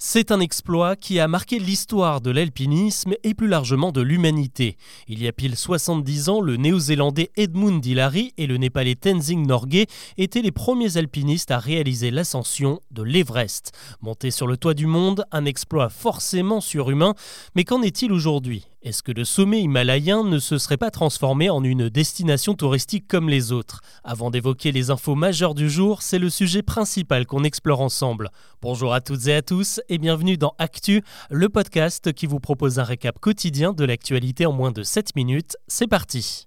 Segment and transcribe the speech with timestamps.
[0.00, 4.76] C'est un exploit qui a marqué l'histoire de l'alpinisme et plus largement de l'humanité.
[5.08, 9.88] Il y a pile 70 ans, le néo-zélandais Edmund Hillary et le népalais Tenzing Norgay
[10.16, 13.72] étaient les premiers alpinistes à réaliser l'ascension de l'Everest.
[14.00, 17.14] Monter sur le toit du monde, un exploit forcément surhumain,
[17.56, 18.68] mais qu'en est-il aujourd'hui?
[18.82, 23.28] Est-ce que le sommet himalayen ne se serait pas transformé en une destination touristique comme
[23.28, 23.80] les autres?
[24.04, 28.30] Avant d'évoquer les infos majeures du jour, c'est le sujet principal qu'on explore ensemble.
[28.62, 32.78] Bonjour à toutes et à tous et bienvenue dans Actu, le podcast qui vous propose
[32.78, 35.56] un récap quotidien de l'actualité en moins de 7 minutes.
[35.66, 36.46] C'est parti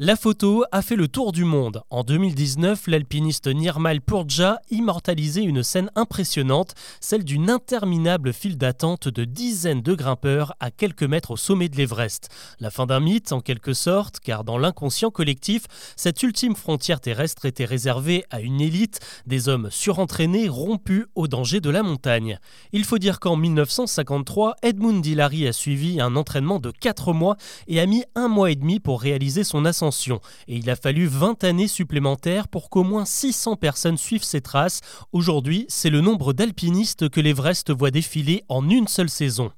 [0.00, 1.82] la photo a fait le tour du monde.
[1.90, 9.24] En 2019, l'alpiniste Nirmal Purja immortalisait une scène impressionnante, celle d'une interminable file d'attente de
[9.24, 12.28] dizaines de grimpeurs à quelques mètres au sommet de l'Everest.
[12.60, 15.64] La fin d'un mythe, en quelque sorte, car dans l'inconscient collectif,
[15.96, 21.60] cette ultime frontière terrestre était réservée à une élite, des hommes surentraînés, rompus au danger
[21.60, 22.38] de la montagne.
[22.70, 27.80] Il faut dire qu'en 1953, Edmund Hillary a suivi un entraînement de 4 mois et
[27.80, 29.87] a mis un mois et demi pour réaliser son ascension
[30.46, 34.80] et il a fallu 20 années supplémentaires pour qu'au moins 600 personnes suivent ses traces.
[35.12, 39.50] Aujourd'hui, c'est le nombre d'alpinistes que l'Everest voit défiler en une seule saison.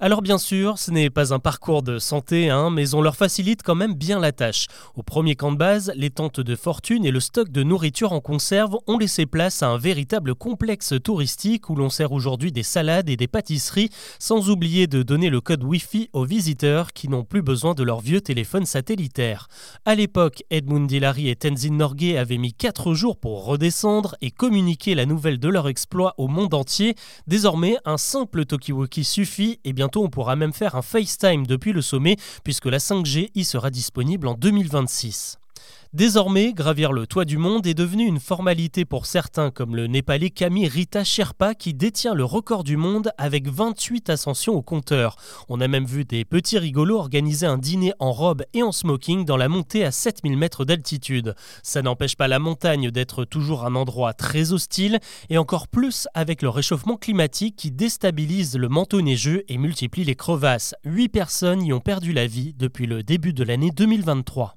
[0.00, 3.62] Alors bien sûr, ce n'est pas un parcours de santé, hein, mais on leur facilite
[3.62, 4.66] quand même bien la tâche.
[4.96, 8.20] Au premier camp de base, les tentes de fortune et le stock de nourriture en
[8.20, 13.08] conserve ont laissé place à un véritable complexe touristique où l'on sert aujourd'hui des salades
[13.08, 17.42] et des pâtisseries, sans oublier de donner le code Wi-Fi aux visiteurs qui n'ont plus
[17.42, 19.46] besoin de leur vieux téléphone satellitaire.
[19.84, 24.96] À l'époque, Edmund Hillary et Tenzin Norgay avaient mis 4 jours pour redescendre et communiquer
[24.96, 26.96] la nouvelle de leur exploit au monde entier.
[27.28, 31.82] Désormais, un simple Tokiwoki suffit et bientôt on pourra même faire un FaceTime depuis le
[31.82, 35.36] sommet puisque la 5G y sera disponible en 2026.
[35.94, 40.30] Désormais, gravir le toit du monde est devenu une formalité pour certains, comme le Népalais
[40.30, 45.14] Kami Rita Sherpa qui détient le record du monde avec 28 ascensions au compteur.
[45.48, 49.24] On a même vu des petits rigolos organiser un dîner en robe et en smoking
[49.24, 51.36] dans la montée à 7000 mètres d'altitude.
[51.62, 54.98] Ça n'empêche pas la montagne d'être toujours un endroit très hostile,
[55.30, 60.16] et encore plus avec le réchauffement climatique qui déstabilise le manteau neigeux et multiplie les
[60.16, 60.74] crevasses.
[60.84, 64.56] 8 personnes y ont perdu la vie depuis le début de l'année 2023.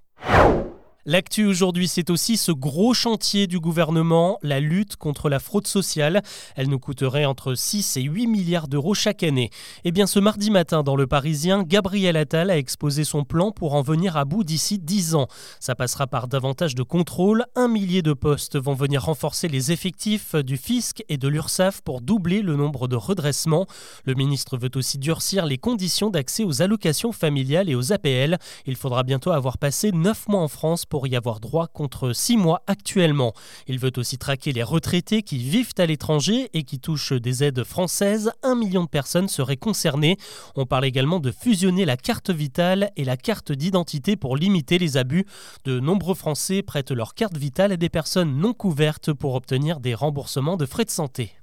[1.10, 6.22] L'actu aujourd'hui, c'est aussi ce gros chantier du gouvernement, la lutte contre la fraude sociale.
[6.58, 9.50] Elle nous coûterait entre 6 et 8 milliards d'euros chaque année.
[9.86, 13.74] Eh bien, ce mardi matin, dans Le Parisien, Gabriel Attal a exposé son plan pour
[13.74, 15.28] en venir à bout d'ici 10 ans.
[15.62, 17.46] Ça passera par davantage de contrôles.
[17.56, 22.02] Un millier de postes vont venir renforcer les effectifs du fisc et de l'URSSAF pour
[22.02, 23.66] doubler le nombre de redressements.
[24.04, 28.38] Le ministre veut aussi durcir les conditions d'accès aux allocations familiales et aux APL.
[28.66, 32.38] Il faudra bientôt avoir passé 9 mois en France pour y avoir droit contre 6
[32.38, 33.34] mois actuellement.
[33.68, 37.64] Il veut aussi traquer les retraités qui vivent à l'étranger et qui touchent des aides
[37.64, 38.32] françaises.
[38.42, 40.18] Un million de personnes seraient concernées.
[40.56, 44.98] On parle également de fusionner la carte vitale et la carte d'identité pour limiter les
[44.98, 45.26] abus.
[45.66, 49.94] De nombreux Français prêtent leur carte vitale à des personnes non couvertes pour obtenir des
[49.94, 51.34] remboursements de frais de santé.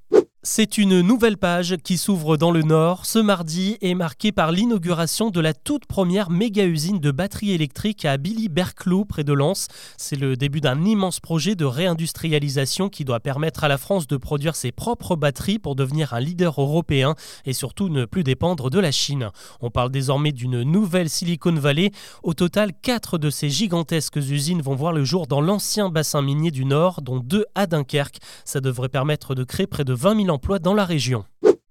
[0.47, 3.07] C'est une nouvelle page qui s'ouvre dans le Nord.
[3.07, 8.19] Ce mardi est marqué par l'inauguration de la toute première méga-usine de batteries électriques à
[8.19, 9.69] Billy-Berclos, près de Lens.
[9.97, 14.19] C'est le début d'un immense projet de réindustrialisation qui doit permettre à la France de
[14.19, 17.15] produire ses propres batteries pour devenir un leader européen
[17.47, 19.31] et surtout ne plus dépendre de la Chine.
[19.63, 21.91] On parle désormais d'une nouvelle Silicon Valley.
[22.23, 26.51] Au total, quatre de ces gigantesques usines vont voir le jour dans l'ancien bassin minier
[26.51, 28.19] du Nord, dont deux à Dunkerque.
[28.45, 31.25] Ça devrait permettre de créer près de 20 000 dans la région.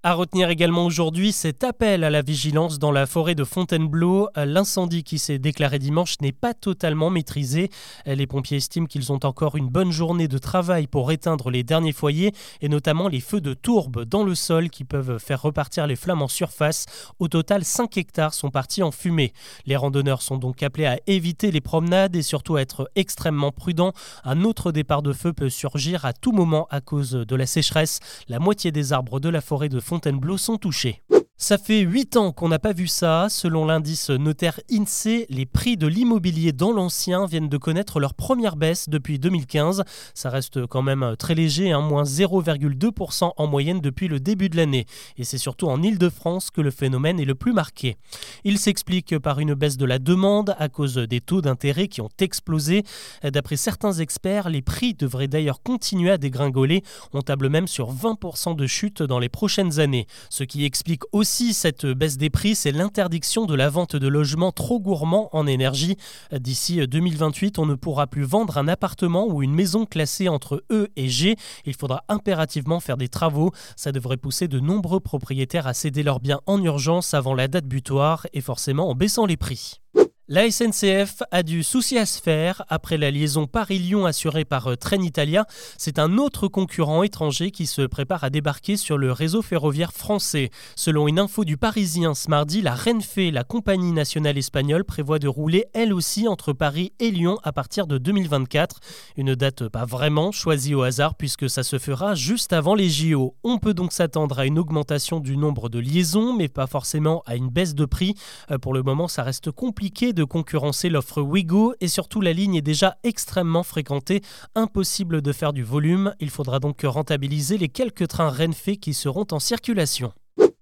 [0.06, 4.28] À retenir également aujourd'hui cet appel à la vigilance dans la forêt de Fontainebleau.
[4.36, 7.70] L'incendie qui s'est déclaré dimanche n'est pas totalement maîtrisé.
[8.06, 11.94] Les pompiers estiment qu'ils ont encore une bonne journée de travail pour éteindre les derniers
[11.94, 15.96] foyers et notamment les feux de tourbe dans le sol qui peuvent faire repartir les
[15.96, 16.86] flammes en surface.
[17.20, 19.32] Au total, 5 hectares sont partis en fumée.
[19.66, 23.94] Les randonneurs sont donc appelés à éviter les promenades et surtout à être extrêmement prudents.
[24.26, 28.02] Un autre départ de feu peut surgir à tout moment à cause de la sécheresse.
[28.28, 31.04] La moitié des arbres de la forêt de Fontainebleau Fontainebleau sont touchés.
[31.44, 33.28] Ça fait 8 ans qu'on n'a pas vu ça.
[33.28, 38.56] Selon l'indice notaire INSEE, les prix de l'immobilier dans l'ancien viennent de connaître leur première
[38.56, 39.84] baisse depuis 2015.
[40.14, 44.56] Ça reste quand même très léger, hein, moins 0,2% en moyenne depuis le début de
[44.56, 44.86] l'année.
[45.18, 47.98] Et c'est surtout en Ile-de-France que le phénomène est le plus marqué.
[48.46, 52.10] Il s'explique par une baisse de la demande à cause des taux d'intérêt qui ont
[52.20, 52.84] explosé.
[53.22, 56.84] D'après certains experts, les prix devraient d'ailleurs continuer à dégringoler.
[57.12, 60.08] On table même sur 20% de chute dans les prochaines années.
[60.30, 64.08] Ce qui explique aussi aussi cette baisse des prix, c'est l'interdiction de la vente de
[64.08, 65.98] logements trop gourmands en énergie.
[66.32, 70.90] D'ici 2028, on ne pourra plus vendre un appartement ou une maison classée entre E
[70.96, 71.36] et G.
[71.66, 73.50] Il faudra impérativement faire des travaux.
[73.76, 77.66] Ça devrait pousser de nombreux propriétaires à céder leurs biens en urgence avant la date
[77.66, 79.82] butoir et forcément en baissant les prix.
[80.30, 84.78] La SNCF a du souci à se faire après la liaison Paris-Lyon assurée par euh,
[84.78, 85.46] Trenitalia.
[85.78, 90.50] C'est un autre concurrent étranger qui se prépare à débarquer sur le réseau ferroviaire français.
[90.78, 95.28] Selon une info du Parisien ce mardi, la Renfe, la compagnie nationale espagnole, prévoit de
[95.28, 98.80] rouler elle aussi entre Paris et Lyon à partir de 2024.
[99.18, 103.36] Une date pas vraiment choisie au hasard puisque ça se fera juste avant les JO.
[103.44, 107.36] On peut donc s'attendre à une augmentation du nombre de liaisons, mais pas forcément à
[107.36, 108.16] une baisse de prix.
[108.52, 112.56] Euh, pour le moment, ça reste compliqué de concurrencer l'offre Wigo et surtout la ligne
[112.56, 114.22] est déjà extrêmement fréquentée.
[114.56, 119.28] Impossible de faire du volume, il faudra donc rentabiliser les quelques trains Renfe qui seront
[119.32, 120.14] en circulation.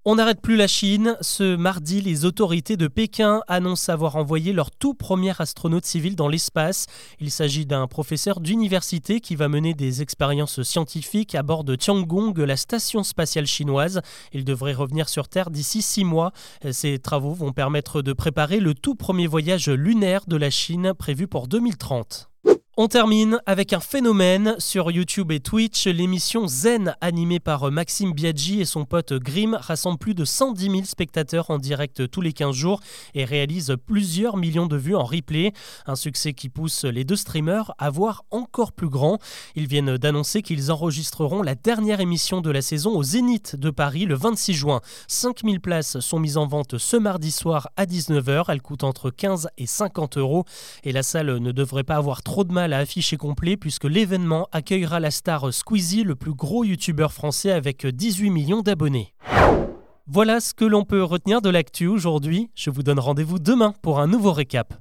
[0.03, 1.15] On n'arrête plus la Chine.
[1.21, 6.27] Ce mardi, les autorités de Pékin annoncent avoir envoyé leur tout premier astronaute civil dans
[6.27, 6.87] l'espace.
[7.19, 12.35] Il s'agit d'un professeur d'université qui va mener des expériences scientifiques à bord de Tiangong,
[12.35, 14.01] la station spatiale chinoise.
[14.33, 16.31] Il devrait revenir sur Terre d'ici six mois.
[16.71, 21.27] Ces travaux vont permettre de préparer le tout premier voyage lunaire de la Chine prévu
[21.27, 22.30] pour 2030.
[22.77, 25.87] On termine avec un phénomène sur YouTube et Twitch.
[25.87, 30.83] L'émission Zen, animée par Maxime Biaggi et son pote Grim, rassemble plus de 110 000
[30.85, 32.79] spectateurs en direct tous les 15 jours
[33.13, 35.51] et réalise plusieurs millions de vues en replay.
[35.85, 39.17] Un succès qui pousse les deux streamers à voir encore plus grand.
[39.57, 44.05] Ils viennent d'annoncer qu'ils enregistreront la dernière émission de la saison au Zénith de Paris
[44.05, 44.79] le 26 juin.
[45.09, 48.45] 5000 places sont mises en vente ce mardi soir à 19h.
[48.47, 50.45] Elles coûtent entre 15 et 50 euros
[50.85, 54.99] et la salle ne devrait pas avoir trop de à afficher complet puisque l'événement accueillera
[54.99, 59.13] la star Squeezie, le plus gros youtubeur français avec 18 millions d'abonnés.
[60.07, 62.49] Voilà ce que l'on peut retenir de l'actu aujourd'hui.
[62.55, 64.73] Je vous donne rendez-vous demain pour un nouveau récap.